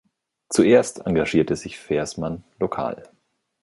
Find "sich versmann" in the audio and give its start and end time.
1.55-2.43